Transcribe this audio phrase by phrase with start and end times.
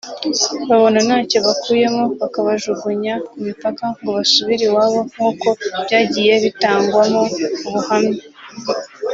[0.69, 5.47] babona ntacyo bakuyemo bakabajugunya ku mipaka ngo basubire iwabo nkuko
[5.83, 7.21] byagiye bitangwamo
[7.67, 8.21] ubuhamya